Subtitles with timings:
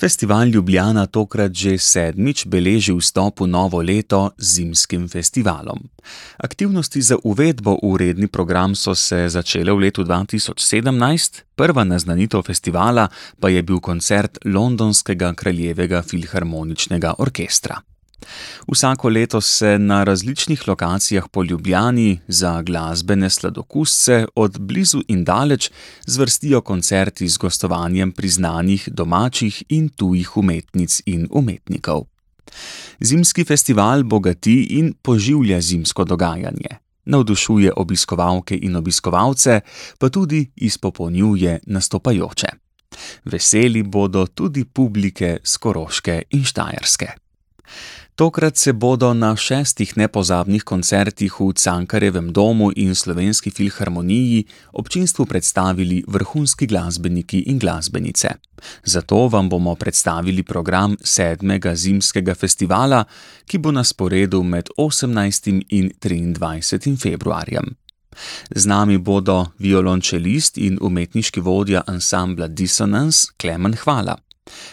[0.00, 5.78] Festival Ljubljana tokrat že sedmič beleži vstop v novo leto z zimskim festivalom.
[6.36, 13.08] Aktivnosti za uvedbo v redni program so se začele v letu 2017, prva naznanitev festivala
[13.40, 17.93] pa je bil koncert Londonskega kraljevega filharmoničnega orkestra.
[18.72, 25.70] Vsako leto se na različnih lokacijah po Ljubljani za glasbene sladokusce od blizu in daleč
[26.06, 32.04] zvrstijo koncerti z gostovanjem priznanih domačih in tujih umetnic in umetnikov.
[33.00, 39.60] Zimski festival bogati in poživlja zimsko dogajanje, navdušuje obiskovalke in obiskovalce,
[39.98, 42.48] pa tudi izpopolnjuje nastopajoče.
[43.24, 47.08] Veseli bodo tudi publike z Koroške in Štajerske.
[48.16, 56.04] Tokrat se bodo na šestih nepozabnih koncertih v Cankarjevem domu in Slovenski filharmoniji občinstvu predstavili
[56.06, 58.28] vrhunski glasbeniki in glasbenice.
[58.84, 63.04] Zato vam bomo predstavili program sedmega zimskega festivala,
[63.46, 65.62] ki bo na sporedu med 18.
[65.68, 66.96] in 23.
[67.00, 67.74] februarjem.
[68.54, 74.16] Z nami bodo violončelist in umetniški vodja ansambla Dissonance Klemen Hvala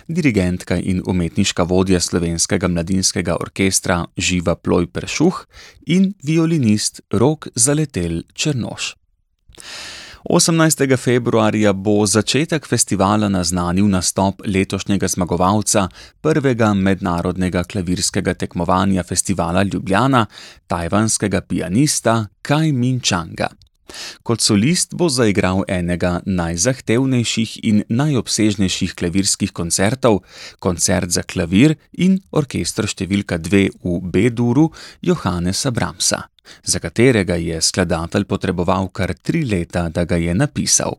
[0.08, 5.46] dirigentka in umetniška vodja slovenskega mladinskega orkestra Živa Ploj Pršuh
[5.88, 8.96] in violinist Rok Zaletel Črnoš.
[10.30, 10.98] 18.
[10.98, 15.88] februarja bo začetek festivala naznanil nastop letošnjega zmagovalca
[16.22, 20.26] prvega mednarodnega klavirskega tekmovanja festivala Ljubljana,
[20.68, 23.50] tajvanskega pianista Kaj Min Changa.
[24.24, 30.22] Kot solist bo zaigral enega najzahtevnejših in najobsežnejših klavirskih koncertov,
[30.60, 34.70] koncert za klavir in orkester številka dve v B-duru
[35.02, 36.24] Johannesa Bramsa,
[36.64, 40.98] za katerega je skladatelj potreboval kar tri leta, da ga je napisal.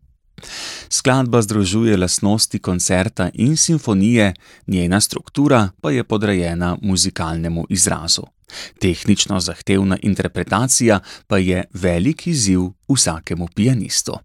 [0.89, 4.35] Skladba združuje lastnosti koncerta in simfonije,
[4.67, 8.23] njena struktura pa je podrejena muzikalnemu izrazu.
[8.81, 14.19] Tehnično zahtevna interpretacija pa je velik izziv vsakemu pianistu.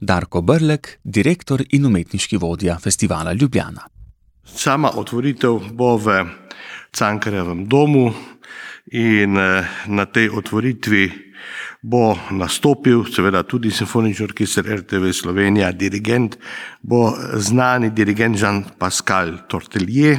[0.00, 3.88] Darko Brlek, direktor in umetniški vodja festivala Ljubljana.
[4.44, 6.24] Sama otvoritev bo v
[6.92, 8.12] Cankarjevem domu
[8.92, 9.32] in
[9.86, 11.10] na tej otvoritvi
[11.82, 16.38] bo nastopil, seveda tudi Simfonični orkester RTV Slovenija, dirigent
[16.82, 20.18] bo znani dirigent Jean-Pascal Tortelier.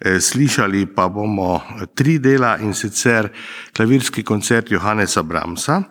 [0.00, 1.58] Eh, slišali pa bomo
[1.94, 3.28] tri dela in sicer
[3.74, 5.82] klavirski koncert Johannesa Bramsa,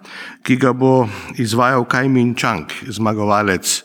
[0.44, 3.84] ki ga bo izvajal Kaj Min Chang, zmagovalec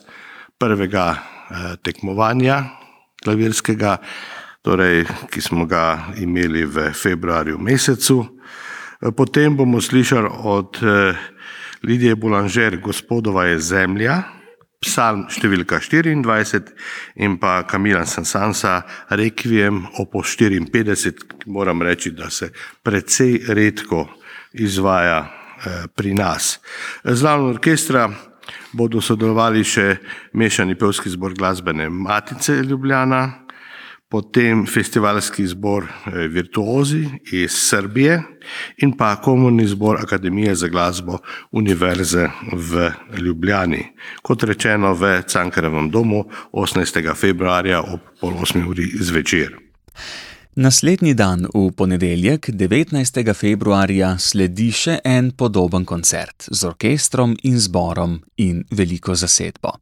[0.57, 2.63] prvega eh, tekmovanja
[3.23, 3.97] klavirskega,
[4.63, 8.23] torej, ki smo ga imeli v februarju mesecu.
[8.23, 10.79] Eh, potem bomo slišali od
[11.83, 14.23] Lidije Boulanger, Gospodova je zemlja,
[14.83, 16.73] psalm številka 24
[17.23, 22.51] in pa Kamila Sansansa Requiem opo 54, moram reči, da se
[22.83, 24.07] precej redko
[24.53, 26.59] izvaja eh, pri nas.
[27.03, 28.09] Zlavno orkestra
[28.73, 29.97] bodo sodelovali še
[30.33, 33.42] mešani pevski zbor glasbene Matice Ljubljana,
[34.13, 38.21] potem festivalski zbor eh, Virtuozi iz Srbije
[38.77, 41.17] in pa komunni zbor Akademije za glasbo
[41.51, 43.87] Univerze v Ljubljani,
[44.21, 47.15] kot rečeno v Cankarevem domu 18.
[47.15, 48.69] februarja ob pol 8.
[48.69, 49.57] uri zvečer.
[50.55, 53.33] Naslednji dan, v ponedeljek 19.
[53.33, 59.73] februarja, sledi še en podoben koncert z orkestrom in zborom in veliko zasedbo.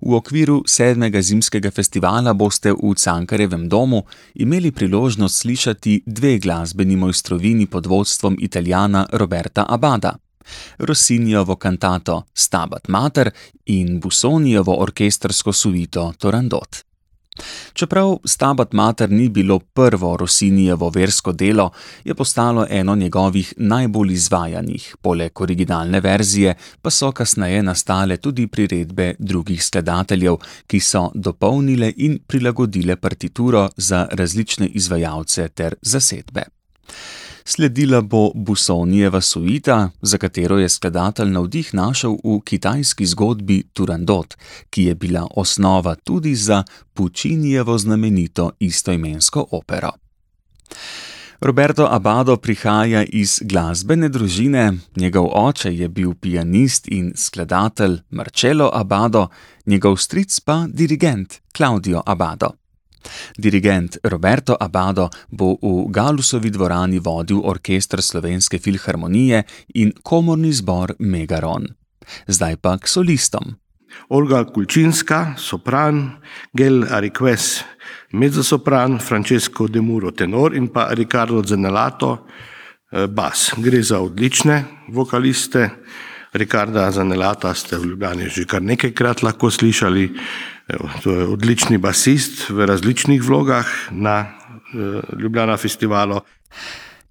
[0.00, 4.02] V okviru sedmega zimskega festivala boste v Cankarjevem domu
[4.34, 10.16] imeli priložnost slišati dve glasbeni mojstrovini pod vodstvom italijana Roberta Abada:
[10.78, 13.30] Rossinijovo kantato Stabat Mater
[13.66, 16.91] in Busonijevo orkestrsko suito Torandot.
[17.72, 21.70] Čeprav Stabat Mater ni bilo prvo Rossinijevo versko delo,
[22.04, 29.14] je postalo eno njegovih najbolj izvajanih, poleg originalne verzije pa so kasneje nastale tudi priredbe
[29.18, 36.42] drugih skladateljev, ki so dopolnile in prilagodile partituro za različne izvajalce ter zasedbe.
[37.44, 44.36] Sledila bo Busonijeva suita, za katero je skladatelj navdih našel v kitajski zgodbi Turandot,
[44.70, 49.90] ki je bila osnova tudi za Pučinijevo znamenito istoimensko opero.
[51.40, 59.28] Roberto Abado prihaja iz glasbene družine, njegov oče je bil pianist in skladatelj Marcello Abado,
[59.66, 62.61] njegov stric pa dirigent Claudio Abado.
[63.38, 69.42] Dirigent Roberto Abado bo v Galusovi dvorani vodil orkester Slovenske filharmonije
[69.74, 71.66] in komorni zbor Megaron.
[72.26, 73.56] Zdaj pa k solistom.
[74.08, 76.16] Olga Kulčinska, sopran,
[76.52, 77.64] Gel Ariques,
[78.12, 82.26] mezzosopran, Francesco De Muro, tenor in pa Riccardo Zenelato,
[82.92, 83.52] eh, bas.
[83.56, 85.70] Gre za odlične vokaliste.
[86.32, 90.16] Rikarda Zanelata ste v Ljubljani že kar nekajkrat lahko slišali.
[91.02, 96.20] To je odlični basist v različnih vlogah na eh, Ljubljana festivalu.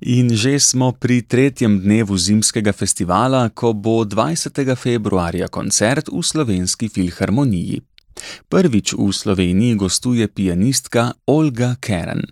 [0.02, 4.76] In že smo pri tretjem dnevu zimskega festivala, ko bo 20.
[4.76, 7.82] februarja koncert v Slovenski filharmoniji.
[8.50, 12.26] Prvič v Sloveniji gostuje pianistka Olga Keren.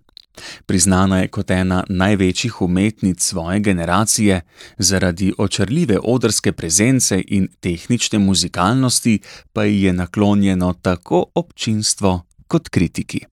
[0.65, 4.41] Priznana je kot ena največjih umetnic svoje generacije,
[4.77, 9.19] zaradi očarljive odrske prezence in tehnične muzikalnosti
[9.53, 13.25] pa ji je naklonjeno tako občinstvo kot kritiki.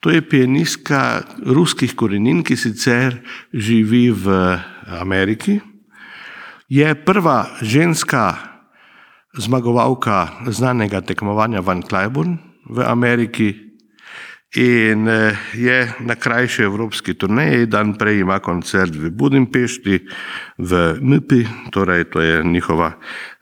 [0.00, 3.18] To je pianistka ruskih korenin, ki sicer
[3.52, 4.30] živi v
[5.00, 5.58] Ameriki.
[6.68, 8.36] Je prva ženska
[9.38, 12.38] zmagovalka znanega tekmovanja Van Cliburn
[12.70, 13.67] v Ameriki,
[14.56, 19.98] In eh, je na krajši evropski turneji, dan prej ima koncert v Budimpešti,
[20.58, 22.92] v Mipi, torej to je njihova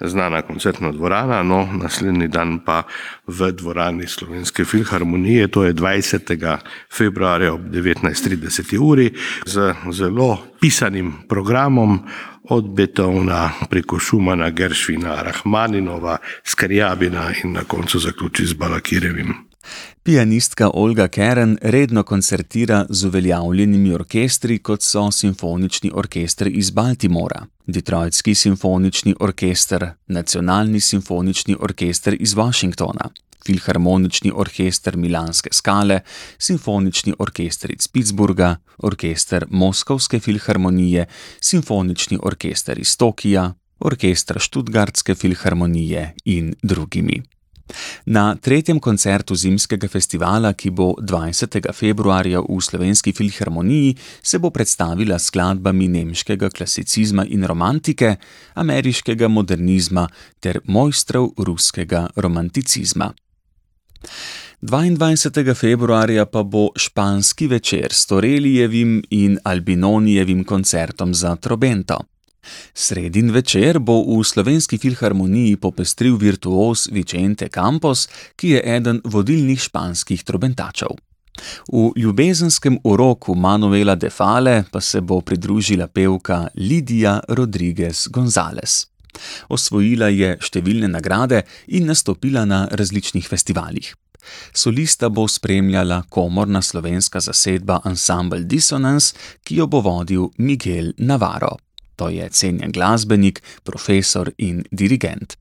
[0.00, 2.82] znana koncertna dvorana, no naslednji dan pa
[3.26, 6.58] v dvorani Slovenske filharmonije, to je 20.
[6.90, 9.12] februarja ob 19.30 uri,
[9.46, 12.00] z zelo pisanim programom
[12.50, 19.34] od Beethovna preko Šumana, Geršvina, Rahmaninova, Skarjabina in na koncu zaključi z Balakirevim.
[20.06, 28.34] Pianistka Olga Keren redno koncertira z uveljavljenimi orkestri, kot so Simfonični orkester iz Baltimora, Detroitski
[28.34, 33.10] simfonični orkester, Nacionalni simfonični orkester iz Washingtona,
[33.46, 36.00] Filharmonični orkester Milanske skale,
[36.38, 41.06] Simfonični orkester iz Pittsburgha, Orkester Moskovske filharmonije,
[41.40, 47.22] Simfonični orkester iz Tokija, Orkester Študgartske filharmonije in drugimi.
[48.06, 51.58] Na tretjem koncertu zimskega festivala, ki bo 20.
[51.74, 58.16] februarja v Slovenski filharmoniji, se bo predstavila skladbami nemškega klasicizma in romantike,
[58.54, 60.08] ameriškega modernizma
[60.40, 63.12] ter mojstrov ruskega romanticizma.
[64.62, 65.54] 22.
[65.54, 71.98] februarja pa bo španski večer s Torelijevim in Albinonijevim koncertom za Trobento.
[72.74, 80.24] Sredin večer bo v slovenski filharmoniji popestril virtuos Vicente Campos, ki je eden vodilnih španskih
[80.24, 80.96] trobentačev.
[81.72, 88.86] V ljubezenskem uroku Manuela de Fale pa se bo pridružila pevka Lidija Rodriguez González.
[89.48, 93.92] Osvojila je številne nagrade in nastopila na različnih festivalih.
[94.52, 99.14] Solista bo spremljala komorna slovenska zasedba Ensemble Dissonance,
[99.44, 101.56] ki jo bo vodil Miguel Navarro.
[101.96, 105.36] To je cenjen glasbenik, profesor in dirigent.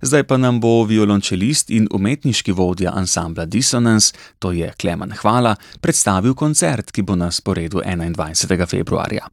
[0.00, 6.34] Zdaj pa nam bo violončelist in umetniški vodja ansambla Dissonance, to je Kleman Hvala, predstavil
[6.34, 8.66] koncert, ki bo na sporedu 21.
[8.68, 9.28] februarja.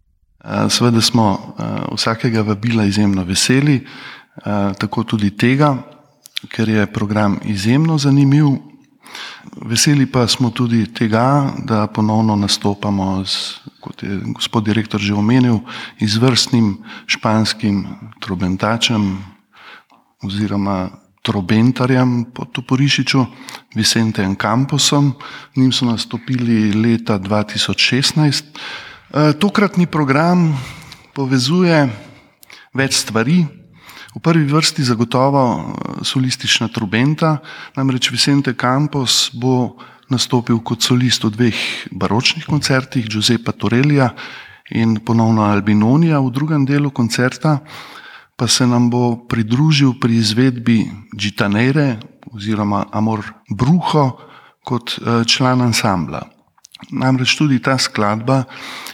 [0.70, 1.56] Seveda smo
[1.92, 3.82] vsakega vabila izjemno veseli,
[4.80, 5.76] tako tudi tega,
[6.50, 8.71] ker je program izjemno zanimiv.
[9.66, 15.60] Veseli pa smo tudi tega, da ponovno nastopamo z kot je gospod direktor že omenil,
[16.00, 16.78] izvrstnim
[17.10, 17.86] španskim
[18.22, 19.18] trobentačem
[20.22, 20.90] oziroma
[21.22, 23.26] trobentarjem po Toporišiču,
[23.78, 25.14] Vicentejem Camposom.
[25.56, 28.44] Njim so nastopili leta 2016.
[29.14, 30.50] E, tokratni program
[31.14, 31.90] povezuje
[32.74, 33.46] več stvari.
[34.12, 35.64] V prvi vrsti zagotovo e,
[36.04, 37.38] solistična trobenta,
[37.76, 39.78] namreč Vicente Campos bo
[40.12, 41.60] nastopil kot solist v dveh
[41.92, 44.12] baročnih koncertih, Giuseppa Torelija
[44.76, 46.20] in ponovno Albinonija.
[46.20, 47.60] V drugem delu koncerta
[48.36, 52.00] pa se nam bo pridružil pri izvedbi Gitanere
[52.34, 54.18] oziroma Amor Bruho
[54.64, 56.22] kot eh, član ansambla.
[56.92, 58.44] Namreč tudi ta skladba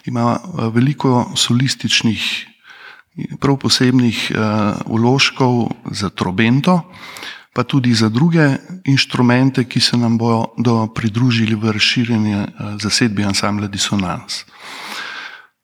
[0.06, 2.24] ima eh, veliko solističnih,
[3.40, 4.32] prav posebnih
[4.86, 6.82] uložkov eh, za trobento
[7.58, 13.66] pa tudi za druge inštrumente, ki se nam bodo pridružili v razširjenje eh, zasedbe ansambla
[13.68, 14.46] Dissonance.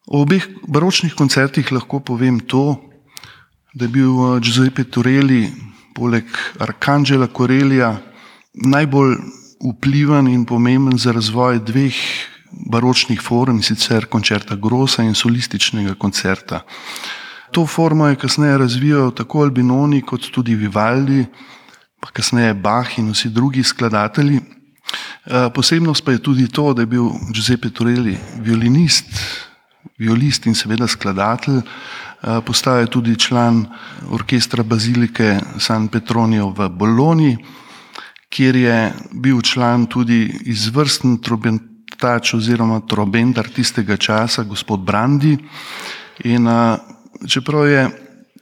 [0.09, 2.81] O obeh baročnih koncertih lahko povem to,
[3.77, 5.53] da je bil eh, Giuseppe Torelli
[5.93, 6.25] poleg
[6.57, 7.93] Arkanžela Korelija
[8.53, 9.13] najbolj
[9.61, 11.93] vpliven in pomemben za razvoj dveh
[12.73, 16.65] baročnih form, sicer koncerta Grosa in solističnega koncerta.
[17.53, 21.25] To formo je kasneje razvijal tako Albinoni kot tudi Vivaldi,
[21.99, 24.39] pa kasneje Bach in vsi drugi skladatelji.
[25.25, 29.05] Eh, posebnost pa je tudi to, da je bil Giuseppe Torelli violinist,
[29.97, 31.61] violist in seveda skladatelj,
[32.45, 33.65] Postal je tudi član
[34.09, 37.37] orkestra Bazilike San Petronijo v Bologni,
[38.29, 45.35] kjer je bil član tudi izvrsten trobentač oziroma trobendar tistega časa, gospod Brandi.
[46.23, 46.47] In
[47.27, 47.89] čeprav je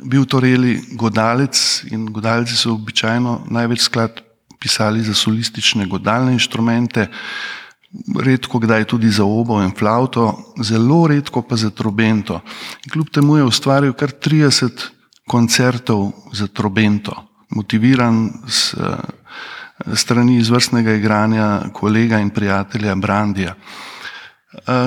[0.02, 4.24] bil Toreli godalec in godalci so običajno največ skladb
[4.62, 7.08] pisali za solistične godalne inštrumente,
[8.20, 12.40] redko kdaj tudi za obo in flauto, zelo redko pa za trobento.
[12.86, 14.70] In kljub temu je ustvaril kar 30
[15.28, 17.16] koncertov za trobento,
[17.50, 18.76] motiviran s
[19.96, 23.56] strani izvrstnega igranja kolega in prijatelja Brandija.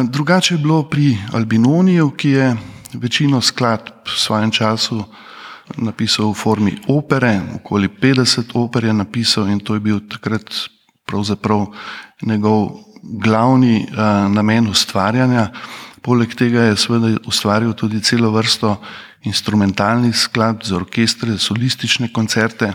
[0.05, 2.57] Drugače je bilo pri Albinoniju, ki je
[2.95, 5.05] večino skladb v svojem času
[5.77, 10.45] napisal v formi opere, okoli 50 oper je napisal in to je bil takrat
[11.07, 11.67] pravzaprav
[12.23, 15.51] njegov glavni uh, namen ustvarjanja.
[16.05, 18.77] Poleg tega je seveda ustvaril tudi celo vrsto
[19.25, 22.73] instrumentalnih skladb za orkestre, solistične koncerte,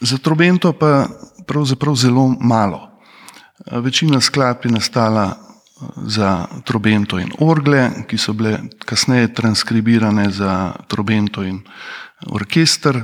[0.00, 1.08] za trobento pa
[1.46, 2.88] pravzaprav zelo malo.
[3.66, 5.45] Večina skladb je nastala
[6.06, 11.60] za trobento in orgle, ki so bile kasneje transkribirane za trobento in
[12.26, 13.02] orkester.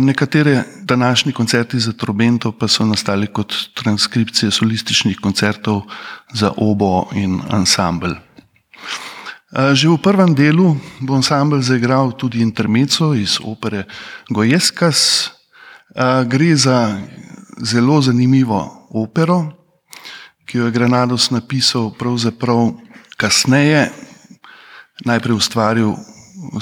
[0.00, 5.82] Nekatere današnji koncerti za trobento pa so nastali kot transkripcije solističnih koncertov
[6.32, 8.14] za obo in ansambl.
[9.72, 13.84] Že v prvem delu bo ansambl zaigral tudi intermeco iz opere
[14.30, 15.30] Gojeskas.
[16.26, 16.98] Gre za
[17.62, 19.65] zelo zanimivo opero,
[20.46, 22.70] ki jo je Granados napisal pravzaprav
[23.18, 23.90] kasneje,
[25.04, 25.96] najprej ustvaril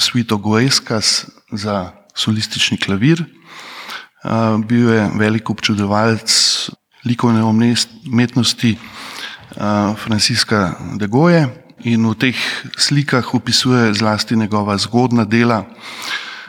[0.00, 3.24] Svito Gojeskas za solistični klavir.
[4.64, 6.32] Bil je velik občudovalec
[7.04, 8.78] likovne umetnosti
[10.00, 11.44] Franciska de Goje
[11.84, 12.38] in v teh
[12.78, 15.64] slikah opisuje zlasti njegova zgodna dela,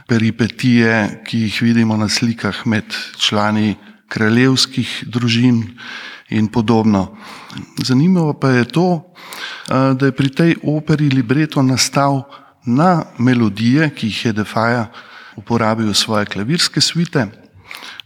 [0.07, 2.85] peripetije, ki jih vidimo na slikah med
[3.19, 3.75] člani
[4.07, 5.75] kraljevskih družin
[6.29, 7.15] in podobno.
[7.83, 9.13] Zanimivo pa je to,
[9.67, 12.23] da je pri tej operi libreto nastal
[12.65, 14.87] na melodije, ki jih je Defaja
[15.35, 17.27] uporabil v svoje klavirske svite.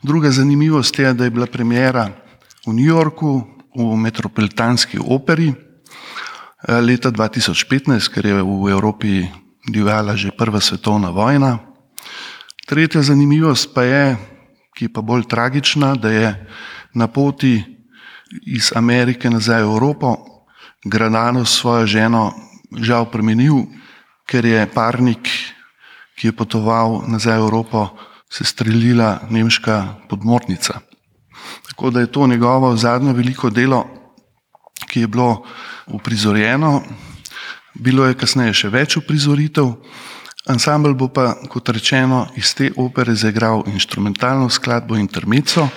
[0.04, 2.10] Druga zanimivost je, da je bila premjera
[2.68, 3.44] v New Yorku
[3.76, 5.54] v Metropolitanski operi
[6.68, 9.24] leta 2015, ker je v Evropi
[9.68, 11.60] divjala že prva svetovna vojna.
[12.68, 14.18] Tretja zanimivost pa je,
[14.76, 16.48] ki je pa bolj tragična, da je
[16.94, 17.79] na poti
[18.46, 20.18] iz Amerike nazaj v Evropo
[20.86, 22.34] Granano svojo ženo
[22.72, 23.66] žal premenil,
[24.26, 25.28] ker je parnik
[26.20, 27.96] ki je potoval nazaj v Evropo,
[28.30, 30.84] se streljila nemška podmornica.
[31.72, 33.88] Tako da je to njegovo zadnje veliko delo,
[34.88, 35.46] ki je bilo
[35.88, 36.84] uprizorjeno.
[37.74, 39.72] Bilo je kasneje še več uprizoritev.
[40.50, 45.70] Ansambl bo pa, kot rečeno, iz te opere zaigral instrumentalno skladbo Intermezzo,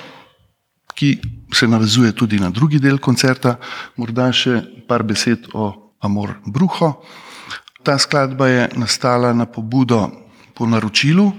[0.94, 1.20] ki
[1.52, 3.58] se navezuje tudi na drugi del koncerta,
[3.96, 7.02] morda še par besed o Amor Bruho.
[7.82, 10.10] Ta skladba je nastala na pobudo
[10.54, 11.32] po naročilu.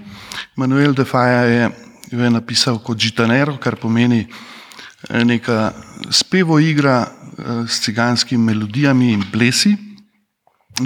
[0.55, 1.69] Manuel de Faja je,
[2.12, 5.72] je napisal kot žitanero, kar pomeni eh, neka
[6.12, 9.75] spevo igra eh, s ciganskimi melodijami in plesi.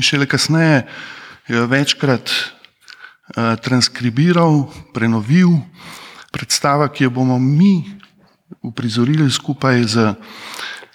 [0.01, 0.85] Šele kasneje
[1.47, 5.57] je večkrat eh, transkribiral, prenovil
[6.31, 7.96] predstava, ki jo bomo mi
[8.61, 10.13] uprizorili skupaj z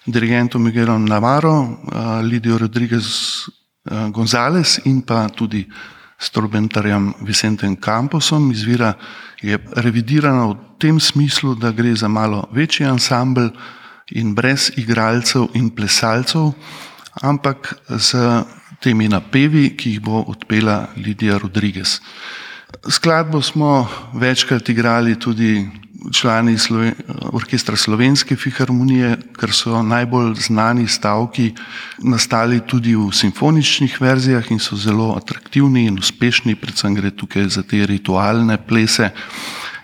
[0.07, 1.79] dirigentom Miguelom Navarro,
[2.23, 3.05] Lidijo Rodriguez
[3.85, 5.67] González in pa tudi
[6.19, 8.95] s trobentarjem Vicentem Camposom, izvira
[9.43, 13.51] je revidirana v tem smislu, da gre za malo večji ansambl
[14.15, 16.53] in brez igralcev in plesalcev,
[17.23, 18.15] ampak z
[18.83, 22.01] temi napevi, ki jih bo odpela Lidija Rodriguez.
[22.89, 25.67] Skladbo smo večkrat igrali tudi
[26.11, 26.95] člani Sloven
[27.33, 31.53] orkestra Slovenske filharmonije, ker so najbolj znani stavki
[32.03, 37.63] nastali tudi v simfoničnih verzijah in so zelo atraktivni in uspešni, predvsem gre tukaj za
[37.63, 39.11] te ritualne plese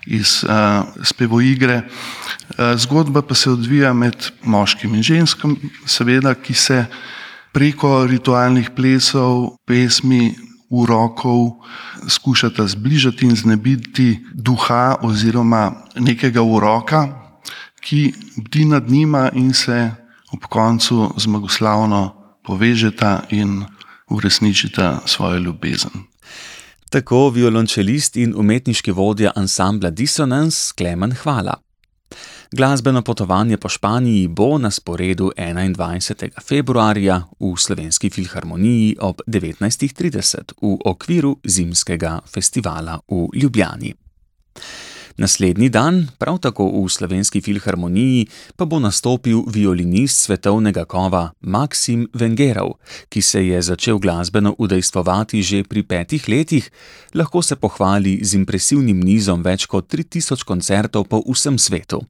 [0.07, 1.83] iz uh, spevoigre.
[1.85, 5.57] Uh, zgodba pa se odvija med moškim in ženskim,
[5.87, 6.85] seveda, ki se
[7.53, 11.51] preko ritualnih plesov, pesmi urokov
[12.09, 17.09] skušata zbližati in znebiti duha oziroma nekega uroka,
[17.81, 19.91] ki bdi nad njima in se
[20.33, 23.65] ob koncu zmagoslavno povežeta in
[24.09, 25.91] uresničita svojo ljubezen.
[26.91, 31.68] Tako violončelist in umetniški vodja ansambla Dissonance Klemen Hvala.
[32.53, 36.41] Glasbeno potovanje po Španiji bo na sporedu 21.
[36.41, 43.95] februarja v Slovenski filharmoniji ob 19.30 v okviru zimskega festivala v Ljubljani.
[45.19, 48.27] Naslednji dan, prav tako v Slovenski filharmoniji,
[48.57, 52.79] pa bo nastopil violinist svetovnega kova Maksim Vengerov,
[53.09, 56.71] ki se je začel glasbeno udejstvovati že pri petih letih,
[57.15, 62.01] lahko se pohvali z impresivnim nizom več kot 3000 koncertov po vsem svetu.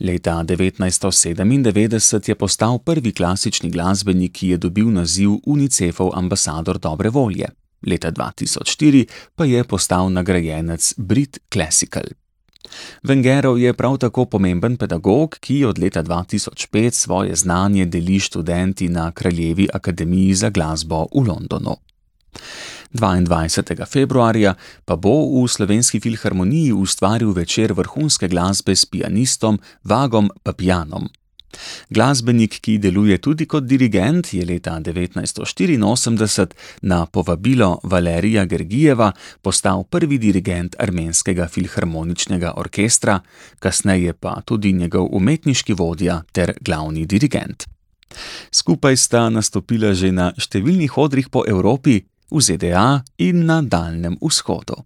[0.00, 7.48] Leta 1997 je postal prvi klasični glasbenik, ki je dobil naziv UNICEF-ov ambasador dobre volje.
[7.86, 12.04] Leta 2004 pa je postal nagrajenec Brit Classical.
[13.02, 19.12] Vengerov je prav tako pomemben pedagog, ki od leta 2005 svoje znanje deli študenti na
[19.12, 21.76] Kraljevi akademiji za glasbo v Londonu.
[22.92, 23.86] 22.
[23.86, 31.08] februarja pa bo v Slovenski filharmoniji ustvaril večer vrhunske glasbe s pianistom Vagom Papijanom.
[31.90, 39.12] Glasbenik, ki deluje tudi kot dirigent, je leta 1984 na povabilo Valerija Gergijeva
[39.42, 43.20] postal prvi dirigent armenskega filharmoničnega orkestra,
[43.58, 47.64] kasneje pa tudi njegov umetniški vodja ter glavni dirigent.
[48.52, 54.76] Skupaj sta nastopila že na številnih odrih po Evropi, v ZDA in na Daljnem vzhodu.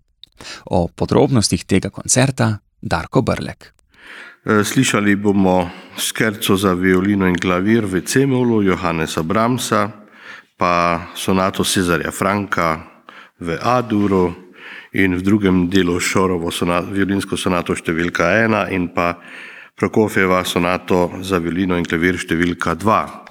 [0.70, 3.73] O podrobnostih tega koncerta Darko Brlek.
[4.44, 9.90] E, slišali bomo skerco za violino in klavir v Cemulu Johannesa Bramsa,
[10.56, 12.80] pa sonato Cezarja Franka
[13.40, 14.32] v A-duru
[14.92, 19.16] in v drugem delu Šorovo sonato, violinsko sonato številka 1 in pa
[19.80, 23.29] Prokofjeva sonato za violino in klavir številka 2.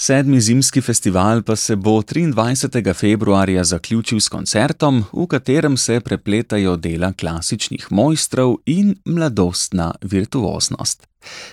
[0.00, 2.94] Sedmi zimski festival pa se bo 23.
[2.94, 11.04] februarja zaključil s koncertom, v katerem se prepletajo dela klasičnih mojstrov in mladostna virtuoznost.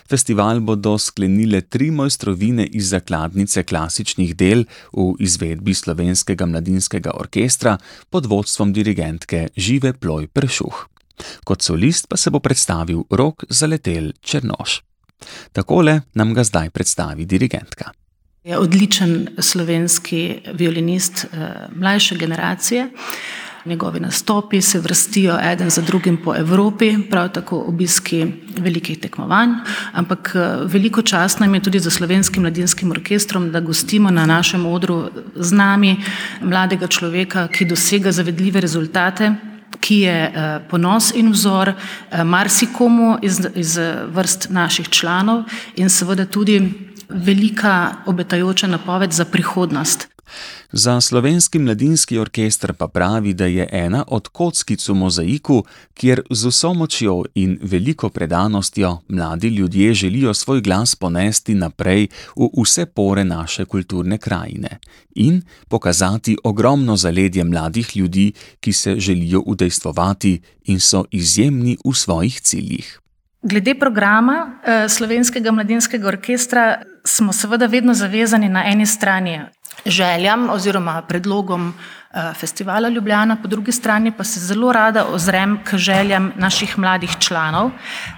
[0.10, 4.64] Festival bodo sklenile tri mojstrovine iz zakladnice klasičnih del
[4.94, 7.78] v izvedbi slovenskega mladinskega orkestra
[8.10, 10.86] pod vodstvom dirigentke Žive Ploj Pršuh.
[11.44, 14.82] Kot solist pa se bo predstavil rok zaletel Črnoš.
[15.52, 17.92] Takole nam ga zdaj predstavi dirigentka.
[18.48, 22.90] Je odličen slovenski violinist eh, mlajše generacije.
[23.66, 28.26] Njegovi nastopi se vrstijo eden za drugim po Evropi, prav tako obiski
[28.58, 29.50] velikih tekmovanj,
[29.92, 34.66] ampak eh, veliko čast nam je tudi za slovenskim mladinskim orkestrom, da gostimo na našem
[34.66, 35.98] odru z nami
[36.42, 39.34] mladega človeka, ki dosega zavedljive rezultate,
[39.80, 41.74] ki je eh, ponos in vzor
[42.24, 45.44] marsikomu iz, iz vrst naših članov
[45.76, 50.08] in seveda tudi velika obetajoča napoved za prihodnost.
[50.72, 56.48] Za slovenski mladinski orkester pa pravi, da je ena od kockic v mozaiku, kjer z
[56.48, 63.24] vso močjo in veliko predanostjo mladi ljudje želijo svoj glas ponesti naprej v vse pore
[63.24, 64.80] naše kulturne krajine
[65.16, 72.42] in pokazati ogromno zaledje mladih ljudi, ki se želijo udejstvovati in so izjemni v svojih
[72.42, 73.00] ciljih.
[73.42, 79.42] Glede programa eh, Slovenskega mladinskega orkestra smo seveda vedno zavezani na eni strani
[79.86, 81.74] željam oziroma predlogom
[82.34, 87.72] festivala Ljubljana, po drugi strani pa se zelo rada ozrem k željam naših mladih članov,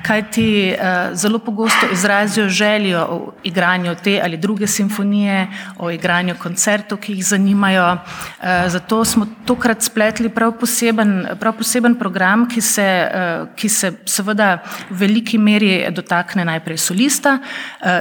[0.06, 6.98] kajti eh, zelo pogosto izrazijo željo o igranju te ali druge simfonije, o igranju koncertov,
[6.98, 7.98] ki jih zanimajo.
[8.42, 13.12] Eh, zato smo tokrat spletli prav poseben, prav poseben program, ki se,
[13.56, 14.58] ki se seveda
[14.90, 17.38] v veliki meri dotakne najprej solista.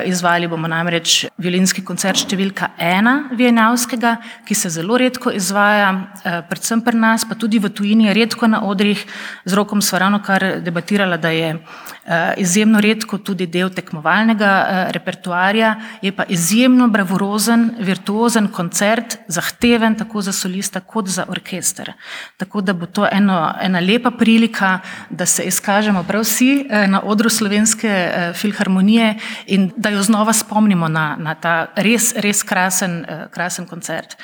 [0.05, 6.81] Izvali bomo namreč violinski koncert številka ena Vienavskega, ki se zelo redko izvaja Eh, predvsem
[6.81, 8.99] pri nas, pa tudi v tujini, redko na odrih.
[9.45, 14.93] Z rokom smo ravno kar debatirali, da je eh, izjemno redko tudi del tekmovalnega eh,
[14.93, 21.93] repertoarja, je pa izjemno bravurozen, virtuozen koncert, zahteven tako za solista kot za orkester.
[22.37, 24.79] Tako da bo to eno, ena lepa prilika,
[25.11, 27.93] da se izkažemo prav vsi na odru slovenske
[28.35, 29.15] filharmonije
[29.47, 34.17] in da jo znova spomnimo na, na ta res, res krasen, krasen koncert.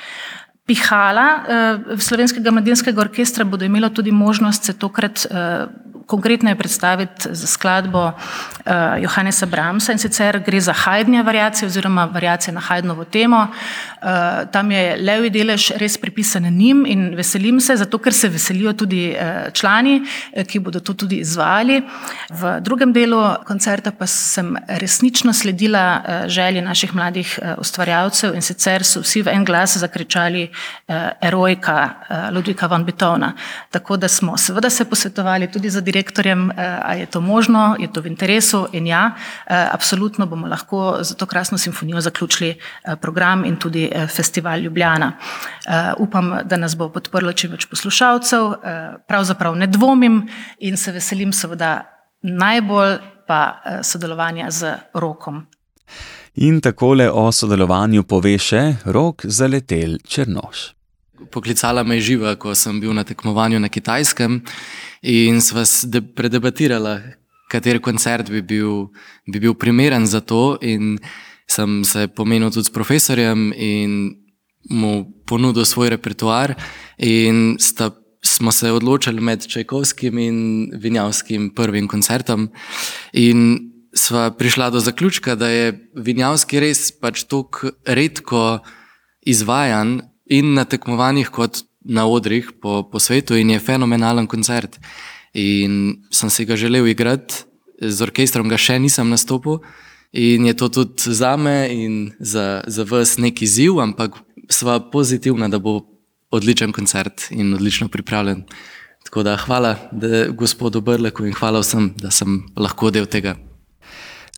[0.65, 5.69] Pihala uh, slovenskega mladinskega orkestra bodo imela tudi možnost se tokrat uh,
[6.07, 8.13] konkretneje predstaviti za skladbo uh,
[9.01, 13.47] Johannesa Bramsa in sicer gre za hajdnje variacije oziroma variacije na hajdnovo temo.
[14.53, 19.17] Tam je levi delež res pripisan njim in veselim se, zato ker se veselijo tudi
[19.53, 20.03] člani,
[20.49, 21.83] ki bodo to tudi izvajali.
[22.31, 29.01] V drugem delu koncerta pa sem resnično sledila želji naših mladih ustvarjalcev in sicer so
[29.01, 30.51] vsi v en glas zakričali
[31.21, 31.91] erojka
[32.33, 33.33] Ludvika von Beethovna.
[33.71, 36.51] Tako da smo seveda se posvetovali tudi z direktorjem,
[36.83, 39.11] ali je to možno, je to v interesu in ja,
[39.47, 42.59] absolutno bomo lahko za to krasno simfonijo zaključili
[43.01, 45.13] program in tudi festival Ljubljana.
[45.99, 48.53] Upam, da nas bo podprlo čim več poslušalcev,
[49.09, 50.23] pravzaprav ne dvomim
[50.59, 51.83] in se veselim seveda
[52.23, 55.47] najbolj pa sodelovanja z rokom.
[56.35, 60.73] In takole o sodelovanju pove še rok zaletel Črnoš.
[61.31, 64.41] Poklicala me je živa, ko sem bil na tekmovanju na Kitajskem
[65.07, 65.63] in sva
[66.19, 66.97] predebatirala,
[67.53, 68.89] kater koncert bi bil,
[69.31, 70.57] bi bil primeren za to.
[70.59, 70.99] In
[71.47, 73.95] sem se pomenil tudi s profesorjem in
[74.75, 76.57] mu ponudil svoj repertoar.
[76.99, 77.93] In sta,
[78.27, 80.43] smo se odločili med Čajkovskim in
[80.83, 82.49] Vinjavskim prvim koncertom.
[83.13, 88.59] In sva prišla do zaključka, da je Vinjavski res pač tako redko
[89.27, 94.79] izvajan in na tekmovanjih, kot na odrih po, po svetu, in je fenomenalen koncert.
[95.35, 97.45] In sem si ga želel igrati,
[97.81, 99.61] z orkestrom ga še nisem nastopil,
[100.15, 104.17] in je to tudi za me in za, za vas neki izziv, ampak
[104.51, 105.83] sva pozitivna, da bo
[106.35, 108.45] odličen koncert in odlično pripravljen.
[109.05, 113.37] Tako da hvala da, gospodu Brleku in hvala vsem, da sem lahko del tega.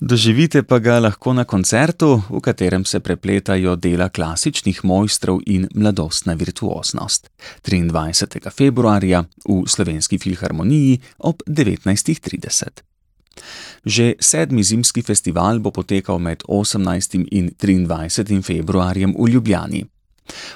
[0.00, 6.34] Doživite pa ga lahko na koncertu, v katerem se prepletajo dela klasičnih mojstrov in mladostna
[6.34, 7.30] virtuoznost.
[7.64, 8.50] 23.
[8.52, 12.84] februarja v Slovenski filharmoniji ob 19.30.
[13.84, 17.24] Že sedmi zimski festival bo potekal med 18.
[17.32, 18.42] in 23.
[18.42, 19.95] februarjem v Ljubljani.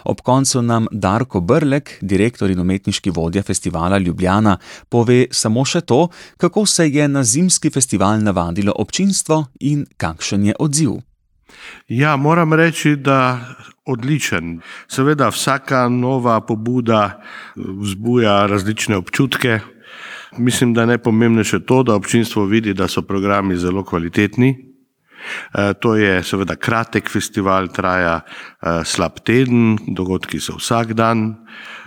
[0.05, 4.57] Ob koncu nam Darko Brlek, direktor in umetniški vodja festivala Ljubljana,
[4.89, 10.55] pove samo še to, kako se je na zimski festival navadilo občinstvo in kakšen je
[10.59, 10.99] odziv.
[11.89, 13.41] Ja, moram reči, da
[13.87, 14.61] odličen.
[14.89, 17.21] Seveda, vsaka nova pobuda
[17.57, 19.61] vzbuja različne občutke.
[20.39, 24.70] Mislim, da je najpomembnejše to, da občinstvo vidi, da so programi zelo kvalitetni, Eh,
[25.81, 31.35] to je seveda kratek festival, traja eh, slab teden, dogodki so vsak dan.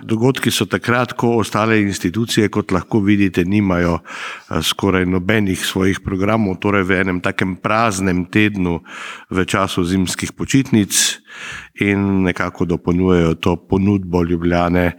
[0.03, 6.59] Dogodki so takrat, ko ostale institucije, kot lahko vidite, nimajo eh, skoraj nobenih svojih programov,
[6.61, 8.79] torej v enem takem praznem tednu
[9.29, 11.19] v času zimskih počitnic
[11.81, 14.91] in nekako dopolnjujejo to ponudbo Ljubljane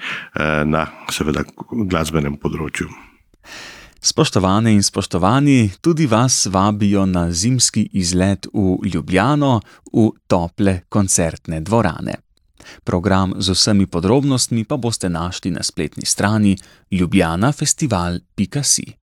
[0.66, 2.90] na seveda glasbenem področju.
[4.06, 9.60] Spoštovane in spoštovani, tudi vas vabijo na zimski izlet v Ljubljano
[9.92, 12.14] v tople koncertne dvorane.
[12.84, 16.56] Program z vsemi podrobnostmi pa boste našli na spletni strani
[16.90, 19.03] ljubljanafestival.si.